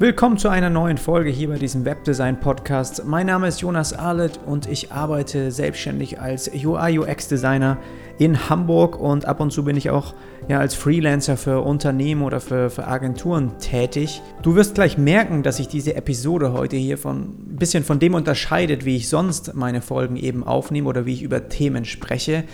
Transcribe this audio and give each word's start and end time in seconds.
Willkommen 0.00 0.38
zu 0.38 0.48
einer 0.48 0.70
neuen 0.70 0.96
Folge 0.96 1.28
hier 1.28 1.48
bei 1.48 1.58
diesem 1.58 1.84
Webdesign 1.84 2.38
Podcast. 2.38 3.04
Mein 3.04 3.26
Name 3.26 3.48
ist 3.48 3.62
Jonas 3.62 3.92
Arlet 3.92 4.38
und 4.46 4.68
ich 4.68 4.92
arbeite 4.92 5.50
selbstständig 5.50 6.20
als 6.20 6.48
UI 6.54 7.00
UX 7.00 7.26
Designer 7.26 7.78
in 8.16 8.48
Hamburg 8.48 8.96
und 8.96 9.24
ab 9.24 9.40
und 9.40 9.50
zu 9.50 9.64
bin 9.64 9.76
ich 9.76 9.90
auch 9.90 10.14
ja, 10.46 10.60
als 10.60 10.76
Freelancer 10.76 11.36
für 11.36 11.62
Unternehmen 11.62 12.22
oder 12.22 12.38
für, 12.38 12.70
für 12.70 12.86
Agenturen 12.86 13.58
tätig. 13.58 14.22
Du 14.42 14.54
wirst 14.54 14.76
gleich 14.76 14.98
merken, 14.98 15.42
dass 15.42 15.56
sich 15.56 15.66
diese 15.66 15.96
Episode 15.96 16.52
heute 16.52 16.76
hier 16.76 16.96
von 16.96 17.34
ein 17.50 17.56
bisschen 17.56 17.82
von 17.82 17.98
dem 17.98 18.14
unterscheidet, 18.14 18.84
wie 18.84 18.94
ich 18.94 19.08
sonst 19.08 19.56
meine 19.56 19.82
Folgen 19.82 20.14
eben 20.14 20.44
aufnehme 20.44 20.88
oder 20.88 21.06
wie 21.06 21.14
ich 21.14 21.22
über 21.24 21.48
Themen 21.48 21.84
spreche, 21.84 22.44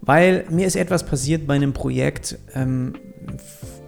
weil 0.00 0.46
mir 0.50 0.66
ist 0.66 0.74
etwas 0.74 1.06
passiert 1.06 1.46
bei 1.46 1.54
einem 1.54 1.74
Projekt. 1.74 2.40
Ähm, 2.56 2.94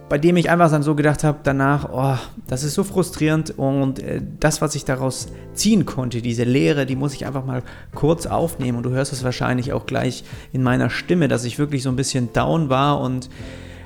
bei 0.07 0.17
dem 0.19 0.37
ich 0.37 0.49
einfach 0.49 0.69
dann 0.69 0.83
so 0.83 0.93
gedacht 0.93 1.23
habe, 1.23 1.39
danach, 1.43 1.89
oh, 1.91 2.17
das 2.47 2.63
ist 2.63 2.75
so 2.75 2.83
frustrierend 2.83 3.57
und 3.57 3.99
äh, 3.99 4.21
das, 4.39 4.61
was 4.61 4.75
ich 4.75 4.85
daraus 4.85 5.27
ziehen 5.53 5.85
konnte, 5.85 6.21
diese 6.21 6.43
Lehre, 6.43 6.85
die 6.85 6.95
muss 6.95 7.13
ich 7.13 7.25
einfach 7.25 7.45
mal 7.45 7.63
kurz 7.93 8.27
aufnehmen. 8.27 8.77
Und 8.77 8.83
du 8.83 8.91
hörst 8.91 9.13
es 9.13 9.23
wahrscheinlich 9.23 9.73
auch 9.73 9.85
gleich 9.85 10.23
in 10.53 10.61
meiner 10.61 10.89
Stimme, 10.89 11.27
dass 11.27 11.43
ich 11.43 11.57
wirklich 11.57 11.81
so 11.81 11.89
ein 11.89 11.95
bisschen 11.95 12.31
down 12.33 12.69
war 12.69 13.01
und 13.01 13.29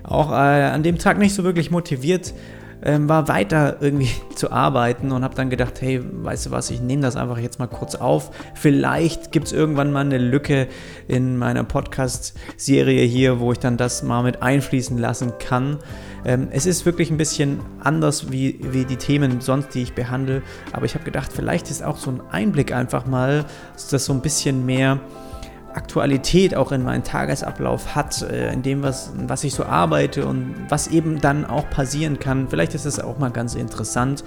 auch 0.04 0.32
äh, 0.32 0.36
an 0.36 0.84
dem 0.84 0.98
Tag 0.98 1.20
nicht 1.20 1.34
so 1.34 1.44
wirklich 1.44 1.72
motiviert 1.72 2.34
ähm, 2.84 3.10
war 3.10 3.28
weiter 3.28 3.78
irgendwie 3.82 4.10
zu 4.36 4.52
arbeiten 4.52 5.12
und 5.12 5.24
habe 5.24 5.36
dann 5.36 5.50
gedacht, 5.50 5.82
hey, 5.82 6.02
weißt 6.02 6.48
du 6.48 6.52
was, 6.52 6.70
ich 6.72 6.82
nehme 6.82 7.02
das 7.02 7.16
einfach 7.16 7.38
jetzt 7.38 7.60
mal 7.60 7.68
kurz 7.68 7.96
auf. 7.96 8.32
Vielleicht 8.56 9.32
gibt 9.32 9.48
es 9.48 9.54
irgendwann 9.54 9.92
mal 9.92 10.02
eine 10.02 10.18
Lücke 10.18 10.68
in 11.08 11.38
meiner 11.38 11.64
Podcast-Serie 11.64 13.04
hier, 13.04 13.40
wo 13.40 13.52
ich 13.52 13.60
dann 13.60 13.78
das 13.78 14.04
mal 14.04 14.24
mit 14.24 14.42
einfließen 14.42 14.98
lassen 14.98 15.34
kann. 15.40 15.80
Ähm, 16.26 16.50
es 16.52 16.66
ist 16.66 16.86
wirklich 16.86 17.12
ein 17.12 17.18
bisschen 17.18 17.60
anders 17.80 18.32
wie, 18.32 18.60
wie 18.72 18.86
die 18.86 18.98
Themen 18.98 19.42
sonst, 19.42 19.74
die 19.74 19.84
ich 19.84 19.94
behandle, 19.94 20.42
aber 20.74 20.86
ich 20.86 20.96
habe 20.96 21.06
gedacht, 21.06 21.32
vielleicht 21.34 21.70
ist 21.70 21.84
auch 21.84 21.98
so 21.98 22.12
ein 22.12 22.22
Einblick 22.30 22.74
einfach 22.74 23.06
mal, 23.06 23.46
dass 23.74 23.88
das 23.88 24.06
so 24.06 24.14
ein 24.14 24.22
bisschen 24.22 24.66
mehr 24.66 25.00
Aktualität 25.80 26.56
auch 26.56 26.74
in 26.74 26.84
meinen 26.84 27.06
Tagesablauf 27.06 27.96
hat, 27.96 28.22
äh, 28.22 28.52
in 28.52 28.62
dem, 28.64 28.84
was, 28.84 29.14
was 29.28 29.46
ich 29.46 29.54
so 29.54 29.64
arbeite 29.64 30.26
und 30.26 30.54
was 30.68 30.88
eben 30.88 31.22
dann 31.22 31.46
auch 31.46 31.70
passieren 31.70 32.20
kann. 32.20 32.50
Vielleicht 32.50 32.76
ist 32.76 32.86
das 32.86 33.00
auch 33.00 33.18
mal 33.18 33.32
ganz 33.32 33.56
interessant. 33.56 34.26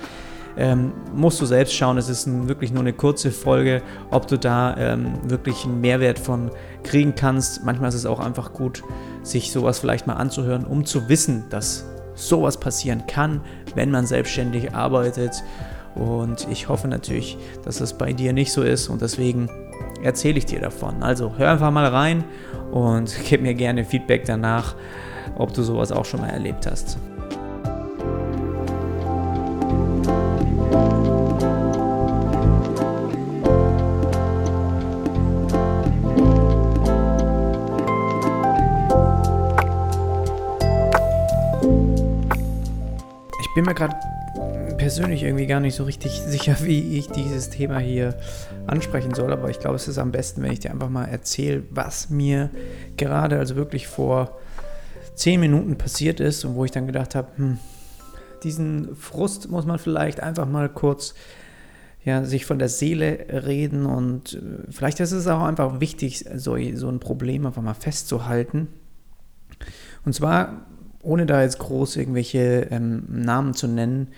Ähm, 0.56 0.92
musst 1.14 1.41
du 1.41 1.47
selbst 1.47 1.75
schauen, 1.75 1.98
es 1.98 2.08
ist 2.08 2.27
ein, 2.27 2.48
wirklich 2.48 2.73
nur 2.73 2.80
eine 2.80 2.95
kurze 2.95 3.30
Folge, 3.30 3.83
ob 4.11 4.27
du 4.28 4.39
da 4.39 4.77
ähm, 4.78 5.12
wirklich 5.25 5.64
einen 5.64 5.80
Mehrwert 5.80 6.19
von 6.19 6.50
kriegen 6.84 7.14
kannst. 7.14 7.64
Manchmal 7.64 7.91
ist 7.91 7.97
es 7.97 8.06
auch 8.06 8.19
einfach 8.19 8.53
gut, 8.55 8.83
sich 9.23 9.53
sowas 9.53 9.78
vielleicht 9.78 10.06
mal 10.06 10.14
anzuhören, 10.14 10.64
um 10.64 10.86
zu 10.86 11.08
wissen, 11.11 11.45
dass 11.50 11.84
sowas 12.14 12.58
passieren 12.58 13.06
kann, 13.06 13.42
wenn 13.75 13.91
man 13.91 14.06
selbstständig 14.06 14.75
arbeitet. 14.75 15.42
Und 15.95 16.48
ich 16.51 16.69
hoffe 16.69 16.89
natürlich, 16.89 17.37
dass 17.65 17.79
das 17.79 17.95
bei 17.95 18.12
dir 18.12 18.33
nicht 18.33 18.53
so 18.53 18.62
ist 18.62 18.89
und 18.89 19.03
deswegen 19.03 19.48
erzähle 20.03 20.39
ich 20.39 20.47
dir 20.47 20.61
davon. 20.61 21.03
Also 21.03 21.35
hör 21.37 21.51
einfach 21.51 21.71
mal 21.71 21.87
rein 21.87 22.25
und 22.71 23.15
gib 23.29 23.43
mir 23.43 23.55
gerne 23.55 23.85
Feedback 23.85 24.25
danach, 24.25 24.75
ob 25.37 25.53
du 25.53 25.63
sowas 25.63 25.93
auch 25.93 26.05
schon 26.05 26.20
mal 26.20 26.31
erlebt 26.31 26.67
hast. 26.67 26.98
Ich 43.41 43.55
bin 43.55 43.67
mir 43.67 43.75
gerade 43.75 43.95
persönlich 44.83 45.22
irgendwie 45.22 45.47
gar 45.47 45.61
nicht 45.61 45.77
so 45.77 45.84
richtig 45.84 46.20
sicher, 46.27 46.56
wie 46.62 46.98
ich 46.98 47.06
dieses 47.06 47.50
Thema 47.50 47.78
hier 47.78 48.16
ansprechen 48.66 49.14
soll, 49.14 49.33
aber 49.33 49.48
ich 49.48 49.61
glaube, 49.61 49.77
es 49.77 49.86
ist 49.86 49.97
am 49.97 50.11
besten, 50.11 50.42
wenn 50.42 50.50
ich 50.50 50.58
dir 50.58 50.72
einfach 50.72 50.89
mal 50.89 51.05
erzähle, 51.05 51.62
was 51.70 52.11
mir 52.11 52.51
gerade, 52.96 53.39
also 53.39 53.55
wirklich 53.55 53.86
vor 53.86 54.40
zehn 55.14 55.39
Minuten 55.39 55.79
passiert 55.79 56.18
ist 56.18 56.45
und 56.45 56.57
wo 56.57 56.64
ich 56.64 56.73
dann 56.73 56.89
gedacht 56.89 57.14
habe, 57.14 57.29
hm, 57.36 57.58
diesen 58.42 58.96
Frust 58.96 59.48
muss 59.48 59.67
man 59.67 59.79
vielleicht 59.79 60.20
einfach 60.20 60.48
mal 60.48 60.68
kurz 60.68 61.14
ja, 62.05 62.24
sich 62.24 62.45
von 62.45 62.58
der 62.58 62.68
Seele 62.68 63.27
reden 63.46 63.86
und 63.86 64.34
äh, 64.34 64.73
vielleicht 64.73 64.98
ist 64.98 65.12
es 65.12 65.28
auch 65.28 65.45
einfach 65.45 65.78
wichtig, 65.78 66.24
so, 66.34 66.57
so 66.74 66.89
ein 66.89 66.98
Problem 66.98 67.46
einfach 67.46 67.62
mal 67.62 67.74
festzuhalten. 67.74 68.67
Und 70.05 70.12
zwar, 70.12 70.67
ohne 71.02 71.24
da 71.27 71.40
jetzt 71.40 71.61
groß 71.61 71.95
irgendwelche 71.95 72.67
ähm, 72.73 73.05
Namen 73.08 73.55
zu 73.55 73.68
nennen, 73.68 74.08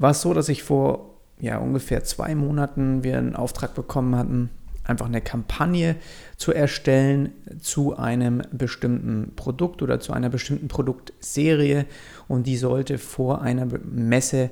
war 0.00 0.10
es 0.10 0.22
so, 0.22 0.34
dass 0.34 0.48
ich 0.48 0.64
vor 0.64 1.10
ja, 1.40 1.58
ungefähr 1.58 2.02
zwei 2.04 2.34
Monaten 2.34 3.04
wir 3.04 3.18
einen 3.18 3.36
Auftrag 3.36 3.74
bekommen 3.74 4.16
hatten, 4.16 4.50
einfach 4.84 5.06
eine 5.06 5.20
Kampagne 5.20 5.96
zu 6.36 6.52
erstellen 6.52 7.32
zu 7.60 7.96
einem 7.96 8.42
bestimmten 8.50 9.32
Produkt 9.36 9.82
oder 9.82 10.00
zu 10.00 10.12
einer 10.12 10.30
bestimmten 10.30 10.68
Produktserie 10.68 11.86
und 12.28 12.46
die 12.46 12.56
sollte 12.56 12.98
vor 12.98 13.42
einer 13.42 13.66
Messe 13.84 14.50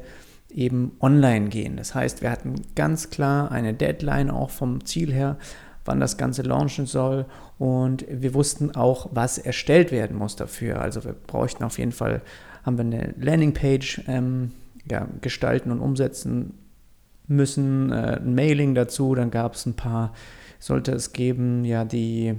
eben 0.51 0.93
online 1.01 1.49
gehen. 1.49 1.77
Das 1.77 1.95
heißt, 1.95 2.23
wir 2.23 2.31
hatten 2.31 2.55
ganz 2.75 3.11
klar 3.11 3.51
eine 3.51 3.75
Deadline 3.75 4.31
auch 4.31 4.51
vom 4.51 4.85
Ziel 4.85 5.13
her, 5.13 5.39
wann 5.85 5.99
das 5.99 6.19
Ganze 6.19 6.43
launchen 6.43 6.87
soll 6.87 7.25
und 7.59 8.05
wir 8.09 8.35
wussten 8.35 8.75
auch, 8.75 9.09
was 9.13 9.39
erstellt 9.39 9.93
werden 9.93 10.17
muss 10.17 10.37
dafür. 10.37 10.81
Also 10.81 11.05
wir 11.05 11.15
bräuchten 11.15 11.65
auf 11.65 11.79
jeden 11.79 11.93
Fall, 11.93 12.21
haben 12.65 12.77
wir 12.77 12.85
eine 12.85 13.15
Landingpage 13.19 14.03
ähm, 14.09 14.53
ja, 14.91 15.07
gestalten 15.21 15.71
und 15.71 15.81
umsetzen 15.81 16.55
müssen. 17.27 17.93
Äh, 17.93 18.21
ein 18.21 18.35
Mailing 18.35 18.75
dazu, 18.75 19.15
dann 19.15 19.31
gab 19.31 19.55
es 19.55 19.67
ein 19.67 19.75
paar, 19.75 20.13
sollte 20.59 20.93
es 20.93 21.13
geben, 21.13 21.65
ja, 21.65 21.85
die 21.85 22.35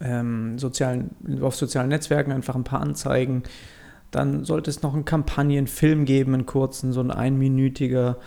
ähm, 0.00 0.58
sozialen, 0.58 1.10
auf 1.40 1.56
sozialen 1.56 1.88
Netzwerken 1.88 2.32
einfach 2.32 2.54
ein 2.54 2.64
paar 2.64 2.80
Anzeigen. 2.80 3.42
Dann 4.10 4.44
sollte 4.44 4.70
es 4.70 4.82
noch 4.82 4.94
einen 4.94 5.04
Kampagnenfilm 5.04 6.04
geben, 6.04 6.34
einen 6.34 6.46
kurzen, 6.46 6.92
so 6.92 7.00
ein 7.00 7.10
einminütiger. 7.10 8.18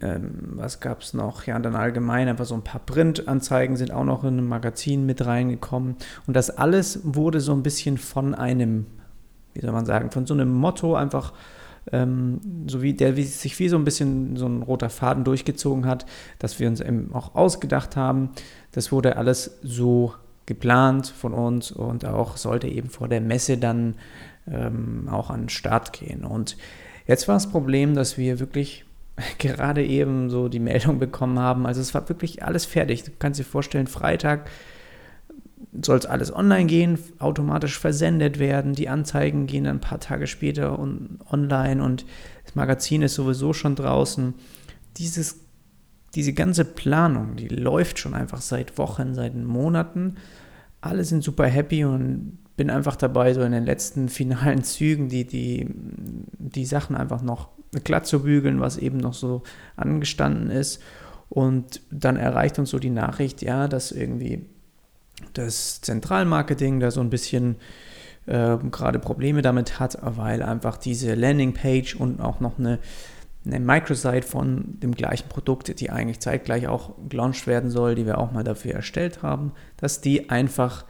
Ähm, 0.00 0.50
was 0.56 0.80
gab 0.80 1.00
es 1.00 1.14
noch? 1.14 1.46
Ja, 1.46 1.58
dann 1.58 1.74
allgemein 1.74 2.28
einfach 2.28 2.44
so 2.44 2.54
ein 2.54 2.64
paar 2.64 2.82
Printanzeigen 2.84 3.76
sind 3.76 3.92
auch 3.92 4.04
noch 4.04 4.24
in 4.24 4.34
einem 4.34 4.48
Magazin 4.48 5.06
mit 5.06 5.24
reingekommen. 5.24 5.96
Und 6.26 6.36
das 6.36 6.50
alles 6.50 7.00
wurde 7.02 7.40
so 7.40 7.52
ein 7.52 7.62
bisschen 7.62 7.96
von 7.96 8.34
einem, 8.34 8.86
wie 9.54 9.62
soll 9.62 9.72
man 9.72 9.86
sagen, 9.86 10.10
von 10.10 10.26
so 10.26 10.34
einem 10.34 10.52
Motto 10.52 10.94
einfach 10.94 11.32
ähm, 11.92 12.40
so 12.66 12.82
wie 12.82 12.94
der 12.94 13.16
wie 13.16 13.24
sich 13.24 13.58
wie 13.58 13.68
so 13.68 13.76
ein 13.76 13.84
bisschen 13.84 14.36
so 14.36 14.46
ein 14.46 14.62
roter 14.62 14.90
Faden 14.90 15.24
durchgezogen 15.24 15.86
hat, 15.86 16.06
dass 16.38 16.58
wir 16.60 16.68
uns 16.68 16.80
eben 16.80 17.10
auch 17.14 17.34
ausgedacht 17.34 17.96
haben. 17.96 18.30
Das 18.72 18.92
wurde 18.92 19.16
alles 19.16 19.58
so 19.62 20.14
geplant 20.46 21.06
von 21.06 21.32
uns 21.32 21.70
und 21.70 22.04
auch 22.04 22.36
sollte 22.36 22.68
eben 22.68 22.90
vor 22.90 23.08
der 23.08 23.20
Messe 23.20 23.56
dann 23.56 23.94
ähm, 24.50 25.08
auch 25.10 25.30
an 25.30 25.42
den 25.42 25.48
Start 25.48 25.92
gehen. 25.92 26.24
Und 26.24 26.56
jetzt 27.06 27.28
war 27.28 27.36
das 27.36 27.50
Problem, 27.50 27.94
dass 27.94 28.18
wir 28.18 28.40
wirklich 28.40 28.84
gerade 29.38 29.84
eben 29.84 30.30
so 30.30 30.48
die 30.48 30.58
Meldung 30.58 30.98
bekommen 30.98 31.38
haben. 31.38 31.66
Also 31.66 31.80
es 31.80 31.94
war 31.94 32.08
wirklich 32.08 32.42
alles 32.42 32.66
fertig. 32.66 33.04
Du 33.04 33.10
kannst 33.18 33.38
dir 33.38 33.44
vorstellen, 33.44 33.86
Freitag 33.86 34.50
soll 35.82 35.98
es 35.98 36.06
alles 36.06 36.34
online 36.34 36.66
gehen, 36.66 36.98
automatisch 37.18 37.78
versendet 37.78 38.38
werden. 38.38 38.74
Die 38.74 38.88
Anzeigen 38.88 39.46
gehen 39.46 39.64
dann 39.64 39.76
ein 39.76 39.80
paar 39.80 40.00
Tage 40.00 40.26
später 40.26 40.78
on, 40.78 41.18
online 41.30 41.82
und 41.82 42.04
das 42.44 42.54
Magazin 42.54 43.02
ist 43.02 43.14
sowieso 43.14 43.52
schon 43.52 43.76
draußen. 43.76 44.34
Dieses, 44.96 45.40
diese 46.14 46.32
ganze 46.32 46.64
Planung, 46.64 47.36
die 47.36 47.48
läuft 47.48 47.98
schon 47.98 48.14
einfach 48.14 48.40
seit 48.40 48.78
Wochen, 48.78 49.14
seit 49.14 49.36
Monaten. 49.36 50.16
Alle 50.80 51.04
sind 51.04 51.22
super 51.22 51.46
happy 51.46 51.84
und 51.84 52.38
bin 52.56 52.70
einfach 52.70 52.96
dabei, 52.96 53.32
so 53.32 53.42
in 53.42 53.52
den 53.52 53.64
letzten 53.64 54.08
finalen 54.08 54.64
Zügen 54.64 55.08
die, 55.08 55.26
die, 55.26 55.66
die 56.38 56.64
Sachen 56.64 56.96
einfach 56.96 57.22
noch 57.22 57.48
glatt 57.84 58.06
zu 58.06 58.22
bügeln, 58.22 58.60
was 58.60 58.76
eben 58.76 58.98
noch 58.98 59.14
so 59.14 59.42
angestanden 59.76 60.50
ist. 60.50 60.82
Und 61.28 61.80
dann 61.92 62.16
erreicht 62.16 62.58
uns 62.58 62.70
so 62.70 62.80
die 62.80 62.90
Nachricht, 62.90 63.40
ja, 63.40 63.68
dass 63.68 63.92
irgendwie 63.92 64.46
das 65.32 65.80
Zentralmarketing 65.80 66.80
da 66.80 66.90
so 66.90 67.00
ein 67.00 67.10
bisschen 67.10 67.56
äh, 68.26 68.58
gerade 68.70 68.98
Probleme 68.98 69.42
damit 69.42 69.80
hat, 69.80 69.98
weil 70.02 70.42
einfach 70.42 70.76
diese 70.76 71.14
Landingpage 71.14 71.96
und 71.96 72.20
auch 72.20 72.40
noch 72.40 72.58
eine, 72.58 72.78
eine 73.44 73.60
Microsite 73.60 74.26
von 74.26 74.78
dem 74.80 74.94
gleichen 74.94 75.28
Produkt, 75.28 75.80
die 75.80 75.90
eigentlich 75.90 76.20
zeitgleich 76.20 76.68
auch 76.68 76.94
gelauncht 77.08 77.46
werden 77.46 77.70
soll, 77.70 77.94
die 77.94 78.06
wir 78.06 78.18
auch 78.18 78.32
mal 78.32 78.44
dafür 78.44 78.74
erstellt 78.74 79.22
haben, 79.22 79.52
dass 79.76 80.00
die 80.00 80.30
einfach 80.30 80.84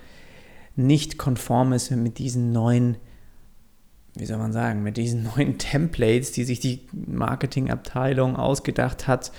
nicht 0.77 1.19
konform 1.19 1.73
ist 1.73 1.91
mit 1.91 2.19
diesen 2.19 2.53
neuen, 2.53 2.97
wie 4.15 4.27
soll 4.27 4.39
man 4.39 4.53
sagen, 4.53 4.83
mit 4.83 4.97
diesen 4.97 5.23
neuen 5.37 5.59
Templates, 5.59 6.33
die 6.33 6.45
sich 6.45 6.61
die 6.61 6.89
Marketingabteilung 6.93 8.37
ausgedacht 8.37 9.07
hat, 9.07 9.33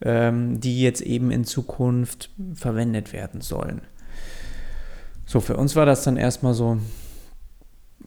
ähm, 0.00 0.60
die 0.60 0.80
jetzt 0.80 1.00
eben 1.00 1.30
in 1.30 1.44
Zukunft 1.44 2.30
verwendet 2.54 3.12
werden 3.12 3.40
sollen. 3.40 3.82
So, 5.26 5.40
für 5.40 5.56
uns 5.56 5.74
war 5.74 5.86
das 5.86 6.04
dann 6.04 6.16
erstmal 6.16 6.54
so, 6.54 6.78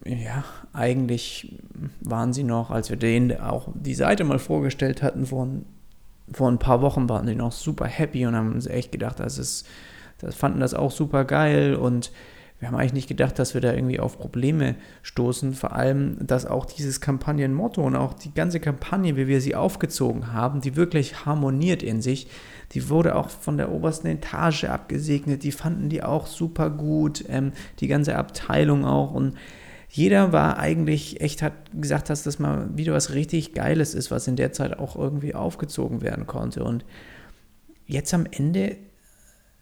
ja, 0.05 0.45
eigentlich 0.71 1.59
waren 1.99 2.31
sie 2.31 2.43
noch, 2.43 2.71
als 2.71 2.89
wir 2.89 2.97
denen 2.97 3.39
auch 3.39 3.67
die 3.73 3.93
Seite 3.93 4.23
mal 4.23 4.39
vorgestellt 4.39 5.03
hatten, 5.03 5.25
vor, 5.25 5.47
vor 6.31 6.49
ein 6.49 6.59
paar 6.59 6.81
Wochen 6.81 7.09
waren 7.09 7.27
sie 7.27 7.35
noch 7.35 7.51
super 7.51 7.85
happy 7.85 8.25
und 8.25 8.35
haben 8.35 8.61
sich 8.61 8.71
echt 8.71 8.91
gedacht, 8.93 9.19
das 9.19 9.37
ist, 9.37 9.67
das 10.19 10.33
fanden 10.35 10.61
das 10.61 10.73
auch 10.73 10.91
super 10.91 11.25
geil 11.25 11.75
und 11.75 12.11
wir 12.59 12.67
haben 12.67 12.75
eigentlich 12.75 12.93
nicht 12.93 13.07
gedacht, 13.07 13.39
dass 13.39 13.53
wir 13.53 13.61
da 13.61 13.73
irgendwie 13.73 14.01
auf 14.01 14.19
Probleme 14.19 14.75
stoßen. 15.01 15.53
Vor 15.53 15.73
allem, 15.73 16.17
dass 16.19 16.45
auch 16.45 16.65
dieses 16.65 16.99
Kampagnenmotto 16.99 17.81
und 17.81 17.95
auch 17.95 18.13
die 18.13 18.33
ganze 18.33 18.59
Kampagne, 18.59 19.15
wie 19.15 19.27
wir 19.27 19.39
sie 19.39 19.55
aufgezogen 19.55 20.33
haben, 20.33 20.59
die 20.59 20.75
wirklich 20.75 21.25
harmoniert 21.25 21.81
in 21.81 22.01
sich, 22.01 22.27
die 22.73 22.89
wurde 22.89 23.15
auch 23.15 23.29
von 23.29 23.57
der 23.57 23.71
obersten 23.71 24.07
Etage 24.07 24.65
abgesegnet. 24.65 25.43
Die 25.43 25.53
fanden 25.53 25.87
die 25.87 26.03
auch 26.03 26.27
super 26.27 26.69
gut, 26.69 27.23
ähm, 27.29 27.53
die 27.79 27.87
ganze 27.87 28.17
Abteilung 28.17 28.83
auch. 28.83 29.13
Und 29.13 29.35
jeder 29.87 30.33
war 30.33 30.59
eigentlich 30.59 31.21
echt, 31.21 31.41
hat 31.41 31.53
gesagt, 31.73 32.09
dass 32.09 32.23
das 32.23 32.39
mal 32.39 32.69
wieder 32.75 32.93
was 32.93 33.13
richtig 33.13 33.53
Geiles 33.53 33.95
ist, 33.95 34.11
was 34.11 34.27
in 34.27 34.35
der 34.35 34.51
Zeit 34.51 34.77
auch 34.77 34.97
irgendwie 34.97 35.33
aufgezogen 35.33 36.01
werden 36.01 36.27
konnte. 36.27 36.65
Und 36.65 36.83
jetzt 37.87 38.13
am 38.13 38.25
Ende 38.29 38.75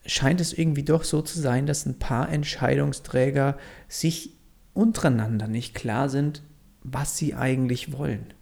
scheint 0.08 0.40
es 0.40 0.52
irgendwie 0.52 0.82
doch 0.82 1.04
so 1.04 1.22
zu 1.22 1.38
sein, 1.38 1.66
dass 1.66 1.86
ein 1.86 1.98
paar 1.98 2.30
Entscheidungsträger 2.30 3.56
sich 3.88 4.34
untereinander 4.72 5.46
nicht 5.46 5.74
klar 5.74 6.08
sind, 6.08 6.42
was 6.82 7.16
sie 7.16 7.34
eigentlich 7.34 7.92
wollen. 7.92 8.32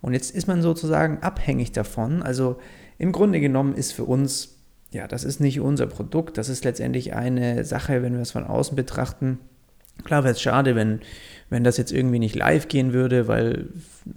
Und 0.00 0.12
jetzt 0.12 0.34
ist 0.34 0.46
man 0.46 0.62
sozusagen 0.62 1.18
abhängig 1.22 1.72
davon. 1.72 2.22
Also 2.22 2.58
im 2.98 3.10
Grunde 3.10 3.40
genommen 3.40 3.74
ist 3.74 3.92
für 3.92 4.04
uns, 4.04 4.58
ja, 4.92 5.08
das 5.08 5.24
ist 5.24 5.40
nicht 5.40 5.60
unser 5.60 5.86
Produkt, 5.86 6.38
das 6.38 6.48
ist 6.48 6.64
letztendlich 6.64 7.14
eine 7.14 7.64
Sache, 7.64 8.02
wenn 8.02 8.14
wir 8.14 8.20
es 8.20 8.30
von 8.30 8.44
außen 8.44 8.76
betrachten. 8.76 9.38
Klar 10.04 10.22
wäre 10.22 10.34
es 10.34 10.40
schade, 10.40 10.76
wenn, 10.76 11.00
wenn 11.50 11.64
das 11.64 11.76
jetzt 11.76 11.92
irgendwie 11.92 12.18
nicht 12.18 12.36
live 12.36 12.68
gehen 12.68 12.92
würde, 12.92 13.26
weil 13.26 13.68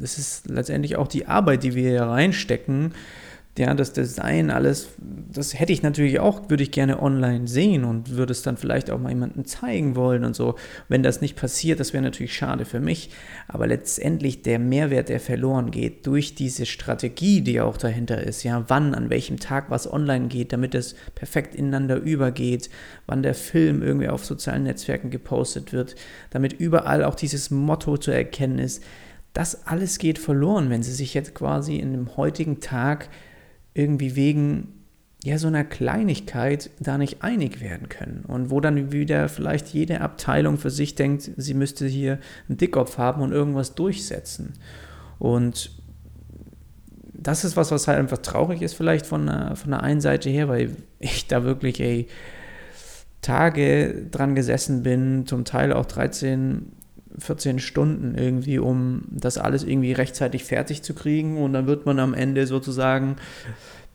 es 0.02 0.18
ist 0.20 0.50
letztendlich 0.50 0.96
auch 0.96 1.08
die 1.08 1.26
Arbeit, 1.26 1.64
die 1.64 1.74
wir 1.74 1.90
hier 1.90 2.04
reinstecken, 2.04 2.94
ja, 3.60 3.74
das 3.74 3.94
Design, 3.94 4.50
alles, 4.50 4.90
das 4.98 5.60
hätte 5.60 5.74
ich 5.74 5.82
natürlich 5.82 6.20
auch, 6.20 6.50
würde 6.50 6.64
ich 6.64 6.72
gerne 6.72 7.02
online 7.02 7.48
sehen 7.48 7.84
und 7.84 8.12
würde 8.12 8.32
es 8.32 8.42
dann 8.42 8.58
vielleicht 8.58 8.92
auch 8.92 9.00
mal 9.00 9.10
jemandem 9.10 9.46
zeigen 9.46 9.96
wollen 9.96 10.24
und 10.24 10.36
so. 10.36 10.56
Wenn 10.90 11.04
das 11.04 11.22
nicht 11.22 11.36
passiert, 11.36 11.80
das 11.80 11.94
wäre 11.94 12.04
natürlich 12.04 12.36
schade 12.36 12.66
für 12.66 12.80
mich. 12.80 13.10
Aber 13.48 13.68
letztendlich 13.68 14.42
der 14.42 14.60
Mehrwert, 14.60 15.10
der 15.10 15.20
verloren 15.20 15.72
geht 15.72 16.06
durch 16.06 16.36
diese 16.36 16.66
Strategie, 16.66 17.42
die 17.42 17.62
auch 17.62 17.78
dahinter 17.78 18.22
ist, 18.22 18.44
ja, 18.44 18.66
wann, 18.68 18.94
an 18.94 19.10
welchem 19.10 19.40
Tag 19.40 19.70
was 19.70 19.92
online 19.92 20.28
geht, 20.28 20.54
damit 20.54 20.76
es 20.76 20.96
perfekt 21.16 21.56
ineinander 21.56 21.98
übergeht, 21.98 22.70
wann 23.06 23.24
der 23.24 23.36
Film 23.36 23.82
irgendwie 23.82 24.10
auf 24.10 24.26
sozialen 24.26 24.64
Netzwerken 24.64 25.10
gepostet 25.10 25.74
wird, 25.74 25.96
damit 26.30 26.54
überall 26.54 27.04
auch 27.04 27.16
dieses 27.16 27.52
Motto 27.52 27.98
zu 27.98 28.12
erkennen 28.12 28.60
ist. 28.60 28.84
Das 29.34 29.68
alles 29.68 30.00
geht 30.00 30.18
verloren, 30.18 30.70
wenn 30.70 30.82
Sie 30.82 30.94
sich 30.94 31.14
jetzt 31.14 31.36
quasi 31.36 31.76
in 31.76 31.92
dem 31.92 32.18
heutigen 32.18 32.60
Tag 32.60 33.10
irgendwie 33.78 34.16
wegen 34.16 34.74
ja, 35.24 35.38
so 35.38 35.48
einer 35.48 35.64
Kleinigkeit 35.64 36.70
da 36.80 36.98
nicht 36.98 37.24
einig 37.24 37.60
werden 37.60 37.90
können. 37.90 38.24
Und 38.28 38.52
wo 38.52 38.62
dann 38.62 38.92
wieder 38.92 39.30
vielleicht 39.30 39.68
jede 39.70 40.02
Abteilung 40.02 40.58
für 40.58 40.70
sich 40.70 40.96
denkt, 40.96 41.32
sie 41.36 41.54
müsste 41.54 41.88
hier 41.88 42.20
einen 42.48 42.58
Dickkopf 42.58 42.98
haben 42.98 43.22
und 43.22 43.32
irgendwas 43.32 43.76
durchsetzen. 43.76 44.54
Und 45.20 45.72
das 47.14 47.44
ist 47.44 47.58
was, 47.58 47.72
was 47.72 47.88
halt 47.88 47.98
einfach 47.98 48.20
traurig 48.20 48.62
ist, 48.62 48.76
vielleicht 48.76 49.06
von, 49.06 49.26
der, 49.26 49.56
von 49.56 49.72
der 49.72 49.82
einen 49.82 50.02
Seite 50.02 50.30
her, 50.30 50.48
weil 50.48 50.76
ich 51.00 51.28
da 51.28 51.44
wirklich, 51.44 51.80
ey, 51.82 52.08
Tage 53.22 54.06
dran 54.12 54.36
gesessen 54.36 54.84
bin, 54.84 55.26
zum 55.26 55.44
Teil 55.44 55.74
auch 55.74 55.86
13, 55.86 56.72
14 57.20 57.60
Stunden 57.60 58.16
irgendwie, 58.16 58.60
um 58.60 59.04
das 59.10 59.38
alles 59.38 59.64
irgendwie 59.64 59.94
rechtzeitig 59.94 60.44
fertig 60.44 60.84
zu 60.84 60.94
kriegen. 60.94 61.38
Und 61.38 61.54
dann 61.54 61.68
wird 61.68 61.86
man 61.86 62.00
am 62.00 62.14
Ende 62.14 62.48
sozusagen, 62.48 63.16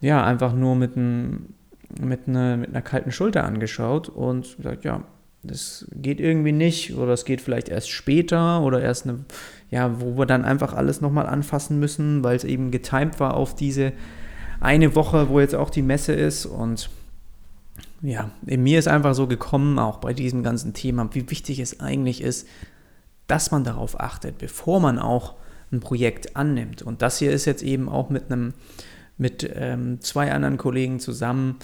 ja, 0.01 0.25
einfach 0.25 0.55
nur 0.55 0.75
mit, 0.75 0.97
ein, 0.97 1.55
mit, 2.01 2.27
eine, 2.27 2.57
mit 2.57 2.71
einer 2.71 2.83
kalten 2.83 3.13
Schulter 3.13 3.45
angeschaut 3.45 4.09
und 4.09 4.57
gesagt, 4.57 4.85
ja, 4.85 5.05
das 5.43 5.87
geht 5.93 6.21
irgendwie 6.21 6.53
nicht 6.53 6.95
oder 6.95 7.13
es 7.13 7.25
geht 7.25 7.41
vielleicht 7.41 7.69
erst 7.69 7.91
später 7.91 8.63
oder 8.63 8.81
erst 8.81 9.09
eine, 9.09 9.25
ja, 9.71 10.01
wo 10.01 10.17
wir 10.17 10.27
dann 10.27 10.45
einfach 10.45 10.73
alles 10.73 11.01
nochmal 11.01 11.27
anfassen 11.27 11.81
müssen, 11.81 12.23
weil 12.23 12.37
es 12.37 12.45
eben 12.45 12.71
getimt 12.71 13.19
war 13.19 13.35
auf 13.35 13.55
diese 13.55 13.93
eine 14.61 14.95
Woche, 14.95 15.29
wo 15.29 15.41
jetzt 15.41 15.57
auch 15.57 15.71
die 15.71 15.83
Messe 15.83 16.13
ist 16.13 16.47
und 16.47 16.91
ja, 18.03 18.31
in 18.47 18.63
mir 18.63 18.79
ist 18.79 18.89
einfach 18.89 19.15
so 19.15 19.27
gekommen, 19.27 19.79
auch 19.79 19.99
bei 19.99 20.13
diesem 20.13 20.43
ganzen 20.43 20.75
Thema, 20.75 21.09
wie 21.13 21.31
wichtig 21.31 21.61
es 21.61 21.81
eigentlich 21.81 22.21
ist, 22.21 22.49
dass 23.33 23.51
man 23.51 23.65
darauf 23.65 23.99
achtet, 23.99 24.37
bevor 24.37 24.79
man 24.79 24.99
auch 24.99 25.37
ein 25.73 25.81
Projekt 25.81 26.37
annimmt. 26.37 26.83
Und 26.83 27.01
das 27.01 27.17
hier 27.17 27.33
ist 27.33 27.47
jetzt 27.47 27.63
eben 27.63 27.89
auch 27.89 28.11
mit 28.11 28.31
einem, 28.31 28.53
mit 29.17 29.51
ähm, 29.55 30.03
zwei 30.03 30.31
anderen 30.33 30.59
Kollegen 30.59 31.01
zusammen, 31.01 31.57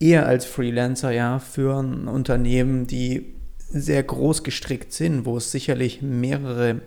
eher 0.00 0.26
als 0.26 0.46
Freelancer, 0.46 1.12
ja, 1.12 1.38
für 1.38 1.80
ein 1.80 2.08
Unternehmen, 2.08 2.88
die 2.88 3.34
sehr 3.68 4.02
groß 4.02 4.42
gestrickt 4.42 4.92
sind, 4.92 5.26
wo 5.26 5.36
es 5.36 5.52
sicherlich 5.52 6.02
mehrere 6.02 6.80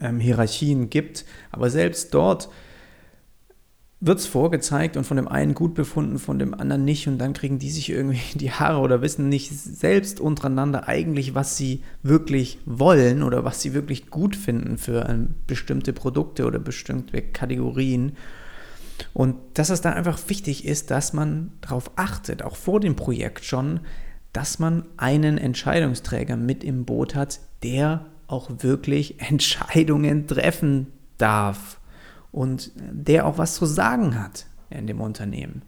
ähm, 0.00 0.18
Hierarchien 0.18 0.90
gibt. 0.90 1.24
Aber 1.52 1.70
selbst 1.70 2.12
dort 2.14 2.48
wird 4.04 4.18
es 4.18 4.26
vorgezeigt 4.26 4.96
und 4.96 5.04
von 5.04 5.16
dem 5.16 5.28
einen 5.28 5.54
gut 5.54 5.74
befunden, 5.74 6.18
von 6.18 6.40
dem 6.40 6.54
anderen 6.54 6.84
nicht 6.84 7.06
und 7.06 7.18
dann 7.18 7.34
kriegen 7.34 7.60
die 7.60 7.70
sich 7.70 7.88
irgendwie 7.88 8.20
die 8.38 8.50
Haare 8.50 8.80
oder 8.80 9.00
wissen 9.00 9.28
nicht 9.28 9.52
selbst 9.52 10.18
untereinander 10.18 10.88
eigentlich, 10.88 11.36
was 11.36 11.56
sie 11.56 11.82
wirklich 12.02 12.58
wollen 12.66 13.22
oder 13.22 13.44
was 13.44 13.62
sie 13.62 13.74
wirklich 13.74 14.10
gut 14.10 14.34
finden 14.34 14.76
für 14.76 15.08
ähm, 15.08 15.34
bestimmte 15.46 15.92
Produkte 15.92 16.46
oder 16.46 16.58
bestimmte 16.58 17.22
Kategorien. 17.22 18.16
Und 19.14 19.36
dass 19.54 19.70
es 19.70 19.82
da 19.82 19.90
einfach 19.90 20.18
wichtig 20.26 20.64
ist, 20.64 20.90
dass 20.90 21.12
man 21.12 21.52
darauf 21.60 21.92
achtet, 21.94 22.42
auch 22.42 22.56
vor 22.56 22.80
dem 22.80 22.96
Projekt 22.96 23.44
schon, 23.44 23.80
dass 24.32 24.58
man 24.58 24.84
einen 24.96 25.38
Entscheidungsträger 25.38 26.36
mit 26.36 26.64
im 26.64 26.84
Boot 26.84 27.14
hat, 27.14 27.38
der 27.62 28.06
auch 28.26 28.50
wirklich 28.58 29.20
Entscheidungen 29.30 30.26
treffen 30.26 30.88
darf 31.18 31.78
und 32.32 32.72
der 32.76 33.26
auch 33.26 33.38
was 33.38 33.54
zu 33.54 33.66
sagen 33.66 34.18
hat 34.18 34.46
in 34.70 34.86
dem 34.86 35.00
Unternehmen. 35.00 35.62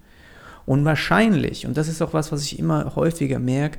Und 0.67 0.85
wahrscheinlich, 0.85 1.67
und 1.67 1.77
das 1.77 1.89
ist 1.89 2.01
auch 2.01 2.15
was, 2.15 2.33
was 2.33 2.43
ich 2.43 2.59
immer 2.59 2.97
häufiger 2.97 3.39
merke, 3.39 3.79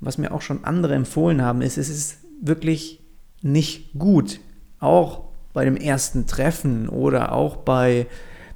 was 0.00 0.18
mir 0.18 0.32
auch 0.32 0.40
schon 0.40 0.64
andere 0.64 0.94
empfohlen 0.94 1.42
haben, 1.42 1.62
ist, 1.62 1.76
es 1.76 1.88
ist 1.88 2.18
wirklich 2.40 3.00
nicht 3.42 3.92
gut, 3.98 4.40
auch 4.80 5.24
bei 5.52 5.64
dem 5.64 5.76
ersten 5.76 6.26
Treffen 6.26 6.88
oder 6.88 7.32
auch 7.32 7.56
bei, 7.56 8.06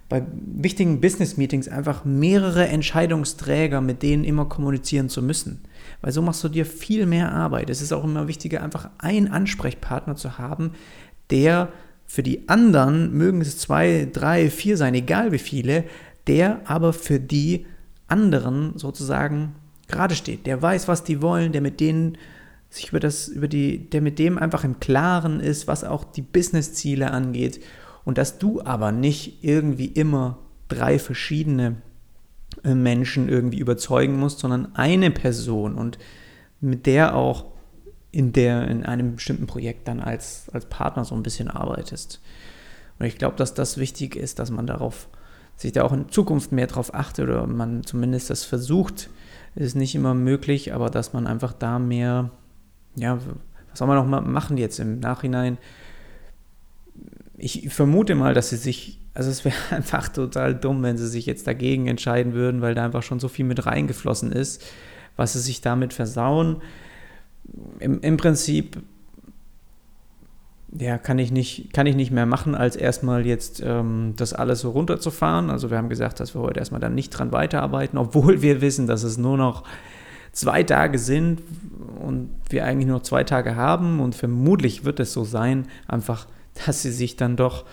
bei 0.09 0.23
wichtigen 0.33 1.01
Business-Meetings 1.01 1.69
einfach 1.69 2.05
mehrere 2.05 2.67
Entscheidungsträger, 2.69 3.81
mit 3.81 4.03
denen 4.03 4.25
immer 4.25 4.47
kommunizieren 4.47 5.09
zu 5.09 5.23
müssen. 5.23 5.63
Weil 6.03 6.13
so 6.13 6.21
machst 6.23 6.45
du 6.45 6.49
dir 6.49 6.67
viel 6.67 7.07
mehr 7.07 7.33
Arbeit. 7.33 7.71
Es 7.71 7.81
ist 7.81 7.93
auch 7.93 8.05
immer 8.05 8.29
wichtiger, 8.29 8.63
einfach 8.63 8.91
einen 8.99 9.29
Ansprechpartner 9.29 10.17
zu 10.17 10.39
haben, 10.39 10.73
der 11.31 11.69
für 12.11 12.25
die 12.25 12.49
anderen 12.49 13.17
mögen 13.17 13.41
es 13.41 13.57
zwei, 13.57 14.09
drei, 14.13 14.51
vier 14.51 14.77
sein, 14.77 14.95
egal 14.95 15.31
wie 15.31 15.39
viele, 15.39 15.85
der 16.27 16.61
aber 16.65 16.93
für 16.93 17.21
die 17.21 17.67
anderen 18.09 18.77
sozusagen 18.77 19.55
gerade 19.87 20.17
steht. 20.17 20.45
Der 20.45 20.61
weiß, 20.61 20.89
was 20.89 21.05
die 21.05 21.23
wollen, 21.23 21.53
der 21.53 21.61
mit 21.61 21.79
denen 21.79 22.19
sich 22.69 22.89
über 22.89 22.99
das, 22.99 23.29
über 23.29 23.47
die, 23.47 23.89
der 23.91 24.01
mit 24.01 24.19
dem 24.19 24.39
einfach 24.39 24.65
im 24.65 24.81
Klaren 24.81 25.39
ist, 25.39 25.69
was 25.69 25.85
auch 25.85 26.03
die 26.03 26.23
Business-Ziele 26.23 27.13
angeht. 27.13 27.63
Und 28.05 28.19
dass 28.19 28.39
du 28.39 28.61
aber 28.61 28.91
nicht 28.91 29.45
irgendwie 29.45 29.87
immer 29.87 30.39
drei 30.67 30.99
verschiedene 30.99 31.77
äh, 32.65 32.75
Menschen 32.75 33.29
irgendwie 33.29 33.61
überzeugen 33.61 34.19
musst, 34.19 34.41
sondern 34.41 34.75
eine 34.75 35.13
Person 35.13 35.77
und 35.77 35.97
mit 36.61 36.87
der 36.87 37.15
auch 37.15 37.45
in 38.13 38.33
der 38.33 38.69
in 38.69 38.85
einem 38.85 39.17
bestimmten 39.17 39.47
Projekt 39.47 39.87
dann 39.89 40.01
als, 40.01 40.49
als 40.53 40.67
Partner 40.67 41.05
so 41.05 41.15
ein 41.15 41.23
bisschen 41.23 41.49
arbeitest. 41.49 42.21
Und 42.99 43.07
ich 43.07 43.17
glaube, 43.17 43.37
dass 43.37 43.55
das 43.55 43.79
wichtig 43.79 44.17
ist, 44.17 44.39
dass 44.39 44.51
man 44.51 44.67
darauf 44.67 45.09
sich 45.57 45.73
da 45.73 45.83
auch 45.83 45.93
in 45.93 46.09
Zukunft 46.09 46.53
mehr 46.53 46.67
darauf 46.67 46.95
achtet 46.95 47.29
oder 47.29 47.47
man 47.47 47.85
zumindest 47.85 48.31
das 48.31 48.45
versucht. 48.45 49.11
Ist 49.55 49.77
nicht 49.77 49.95
immer 49.95 50.15
möglich, 50.15 50.75
aber 50.75 50.91
dass 50.91 51.13
man 51.13 51.27
einfach 51.27 51.53
da 51.53 51.79
mehr, 51.79 52.31
ja, 52.97 53.19
was 53.69 53.79
soll 53.79 53.89
man 53.89 54.11
noch 54.11 54.23
machen 54.23 54.57
jetzt 54.57 54.81
im 54.81 55.01
Nachhinein? 55.01 55.59
Ich 57.37 57.73
vermute 57.73 58.15
mal, 58.15 58.35
dass 58.35 58.51
sie 58.51 58.57
sich, 58.57 59.01
also 59.15 59.31
es 59.31 59.45
wäre 59.45 59.57
einfach 59.71 60.09
total 60.09 60.55
dumm, 60.55 60.83
wenn 60.83 60.99
sie 60.99 61.09
sich 61.09 61.27
jetzt 61.27 61.47
dagegen 61.47 61.87
entscheiden 61.87 62.33
würden, 62.33 62.61
weil 62.61 62.75
da 62.75 62.85
einfach 62.85 63.03
schon 63.03 63.21
so 63.21 63.29
viel 63.29 63.45
mit 63.45 63.67
reingeflossen 63.67 64.33
ist, 64.33 64.65
was 65.17 65.35
sie 65.35 65.41
sich 65.41 65.61
damit 65.61 65.93
versauen 65.93 66.63
im, 67.79 68.01
im 68.01 68.17
Prinzip 68.17 68.83
ja, 70.79 70.99
kann 70.99 71.19
ich 71.19 71.33
nicht, 71.33 71.73
kann 71.73 71.87
ich 71.87 71.97
nicht 71.97 72.13
mehr 72.13 72.27
machen, 72.27 72.55
als 72.55 72.77
erstmal 72.77 73.27
jetzt 73.27 73.61
ähm, 73.65 74.15
das 74.17 74.33
alles 74.33 74.61
so 74.61 74.71
runterzufahren. 74.71 75.51
Also 75.51 75.71
wir 75.71 75.79
haben 75.79 75.89
gesagt, 75.89 76.21
dass 76.21 76.35
wir 76.35 76.43
heute 76.43 76.61
erstmal 76.61 76.81
dann 76.81 76.95
nicht 76.95 77.11
dran 77.11 77.33
weiterarbeiten, 77.33 77.99
obwohl 77.99 78.43
wir 78.43 78.61
wissen, 78.61 78.87
dass 78.87 79.03
es 79.03 79.19
nur 79.19 79.37
noch 79.37 79.65
zwei 80.33 80.63
Tage 80.63 80.99
sind 80.99 81.43
und 82.01 82.31
wir 82.49 82.65
eigentlich 82.65 82.87
nur 82.87 83.03
zwei 83.03 83.25
Tage 83.25 83.57
haben 83.57 83.99
und 83.99 84.15
vermutlich 84.15 84.85
wird 84.85 85.01
es 85.01 85.13
so 85.13 85.25
sein, 85.25 85.67
einfach, 85.89 86.27
dass 86.65 86.83
sie 86.83 86.93
sich 86.93 87.17
dann 87.17 87.37
doch 87.37 87.65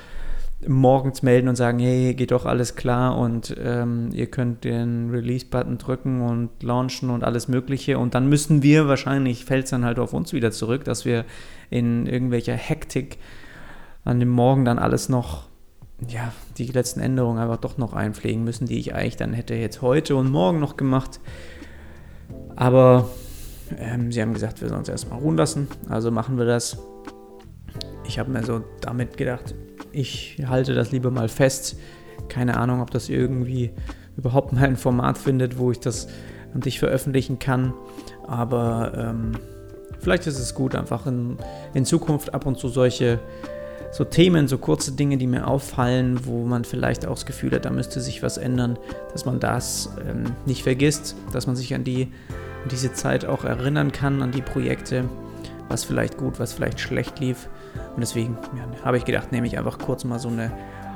morgens 0.66 1.22
melden 1.22 1.48
und 1.50 1.56
sagen, 1.56 1.78
hey, 1.80 2.16
geht 2.16 2.32
doch 2.32 2.46
alles 2.46 2.76
klar 2.76 3.18
und 3.18 3.56
ähm, 3.64 4.10
ihr 4.12 4.26
könnt 4.26 4.64
den 4.64 5.12
Release-Button 5.12 5.78
drücken 5.78 6.22
und 6.22 6.64
launchen 6.64 7.12
und 7.12 7.24
alles 7.24 7.48
Mögliche. 7.48 8.00
Und 8.00 8.16
dann 8.16 8.28
müssen 8.28 8.64
wir 8.64 8.88
wahrscheinlich, 8.88 9.46
fällt 9.46 9.66
es 9.66 9.72
dann 9.72 9.86
halt 9.86 10.00
auf 10.00 10.14
uns 10.14 10.34
wieder 10.34 10.52
zurück, 10.52 10.84
dass 10.84 11.06
wir 11.06 11.26
in 11.70 12.08
irgendwelcher 12.08 12.56
Hektik 12.56 13.20
an 14.04 14.20
dem 14.20 14.30
Morgen 14.30 14.66
dann 14.66 14.80
alles 14.80 15.10
noch, 15.10 15.48
ja, 16.08 16.32
die 16.58 16.66
letzten 16.66 17.02
Änderungen 17.02 17.40
einfach 17.40 17.58
doch 17.58 17.78
noch 17.78 17.94
einpflegen 17.94 18.44
müssen, 18.44 18.66
die 18.66 18.80
ich 18.80 18.96
eigentlich 18.96 19.18
dann 19.18 19.34
hätte 19.34 19.54
jetzt 19.54 19.82
heute 19.82 20.16
und 20.16 20.32
morgen 20.32 20.60
noch 20.60 20.76
gemacht. 20.76 21.20
Aber 22.56 23.10
ähm, 23.78 24.12
sie 24.12 24.22
haben 24.22 24.34
gesagt, 24.34 24.62
wir 24.62 24.70
sollen 24.70 24.80
uns 24.80 24.90
erstmal 24.90 25.20
ruhen 25.20 25.38
lassen, 25.38 25.68
also 25.90 26.10
machen 26.10 26.38
wir 26.38 26.46
das. 26.46 26.80
Ich 28.08 28.18
habe 28.18 28.32
mir 28.32 28.44
so 28.44 28.64
damit 28.82 29.18
gedacht, 29.18 29.54
ich 29.98 30.38
halte 30.48 30.76
das 30.76 30.92
lieber 30.92 31.10
mal 31.10 31.28
fest. 31.28 31.78
Keine 32.30 32.58
Ahnung, 32.58 32.82
ob 32.82 32.92
das 32.92 33.10
irgendwie 33.10 33.72
überhaupt 34.16 34.54
mal 34.54 34.64
ein 34.64 34.78
Format 34.78 35.18
findet, 35.18 35.58
wo 35.58 35.72
ich 35.72 35.80
das 35.80 36.08
an 36.54 36.62
dich 36.62 36.80
veröffentlichen 36.80 37.40
kann. 37.40 37.74
Aber 38.26 38.94
ähm, 38.96 39.32
vielleicht 40.00 40.28
ist 40.28 40.40
es 40.40 40.54
gut, 40.54 40.76
einfach 40.76 41.08
in, 41.08 41.38
in 41.74 41.86
Zukunft 41.86 42.34
ab 42.34 42.46
und 42.46 42.58
zu 42.58 42.70
solche 42.70 43.20
so 43.92 44.04
Themen, 44.04 44.48
so 44.48 44.58
kurze 44.58 44.92
Dinge, 44.92 45.18
die 45.18 45.28
mir 45.28 45.48
auffallen, 45.48 46.20
wo 46.26 46.46
man 46.46 46.66
vielleicht 46.66 47.06
auch 47.06 47.16
das 47.16 47.26
Gefühl 47.26 47.52
hat, 47.52 47.66
da 47.66 47.70
müsste 47.72 48.02
sich 48.02 48.22
was 48.22 48.38
ändern, 48.38 48.78
dass 49.14 49.26
man 49.26 49.40
das 49.40 49.90
ähm, 50.08 50.26
nicht 50.46 50.64
vergisst, 50.64 51.16
dass 51.32 51.48
man 51.48 51.56
sich 51.56 51.74
an 51.74 51.84
die 51.84 52.12
an 52.64 52.70
diese 52.70 52.92
Zeit 52.92 53.24
auch 53.26 53.46
erinnern 53.46 53.92
kann, 53.92 54.22
an 54.22 54.32
die 54.32 54.42
Projekte, 54.42 55.06
was 55.70 55.86
vielleicht 55.86 56.18
gut, 56.18 56.40
was 56.40 56.54
vielleicht 56.54 56.80
schlecht 56.80 57.20
lief. 57.20 57.48
Und 57.96 58.02
deswegen 58.02 58.38
ja, 58.56 58.86
habe 58.86 58.98
ich 58.98 59.06
gedacht, 59.06 59.32
nehme 59.32 59.48
ich 59.48 59.58
einfach 59.58 59.80
kurz 59.80 60.04
mal 60.04 60.20
so 60.20 60.30
eine 60.30 60.52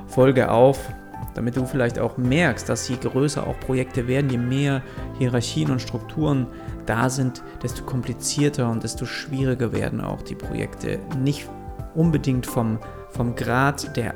Folge 0.07 0.51
auf, 0.51 0.91
damit 1.33 1.55
du 1.55 1.65
vielleicht 1.65 1.99
auch 1.99 2.17
merkst, 2.17 2.67
dass 2.67 2.87
je 2.89 2.97
größer 2.97 3.45
auch 3.45 3.59
Projekte 3.59 4.07
werden, 4.07 4.29
je 4.29 4.37
mehr 4.37 4.81
Hierarchien 5.17 5.71
und 5.71 5.81
Strukturen 5.81 6.47
da 6.85 7.09
sind, 7.09 7.43
desto 7.63 7.83
komplizierter 7.83 8.69
und 8.69 8.83
desto 8.83 9.05
schwieriger 9.05 9.71
werden 9.71 10.01
auch 10.01 10.21
die 10.21 10.35
Projekte. 10.35 10.99
Nicht 11.17 11.49
unbedingt 11.95 12.45
vom, 12.45 12.79
vom 13.09 13.35
Grad 13.35 13.95
der 13.95 14.15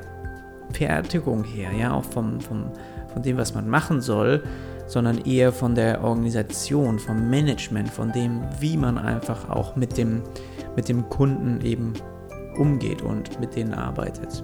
Fertigung 0.71 1.43
her, 1.43 1.71
ja, 1.71 1.93
auch 1.93 2.03
vom, 2.03 2.41
vom, 2.41 2.71
von 3.13 3.21
dem, 3.21 3.37
was 3.37 3.53
man 3.53 3.69
machen 3.69 4.01
soll, 4.01 4.43
sondern 4.87 5.19
eher 5.19 5.51
von 5.51 5.73
der 5.73 6.03
Organisation, 6.03 6.99
vom 6.99 7.29
Management, 7.29 7.89
von 7.89 8.11
dem, 8.11 8.41
wie 8.59 8.77
man 8.77 8.97
einfach 8.97 9.49
auch 9.49 9.75
mit 9.75 9.97
dem, 9.97 10.21
mit 10.75 10.89
dem 10.89 11.09
Kunden 11.09 11.61
eben 11.61 11.93
umgeht 12.57 13.01
und 13.01 13.39
mit 13.39 13.55
denen 13.55 13.73
arbeitet. 13.73 14.43